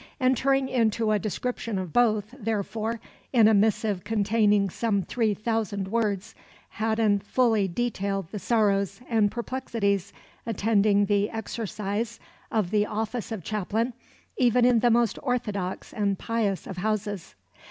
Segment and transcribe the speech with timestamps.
[0.19, 2.99] Entering into a description of both, therefore,
[3.31, 6.33] in a missive containing some three thousand words,
[6.69, 10.11] Haddon fully detailed the sorrows and perplexities
[10.43, 12.19] attending the exercise
[12.51, 13.93] of the office of chaplain,
[14.37, 17.35] even in the most orthodox and pious of houses.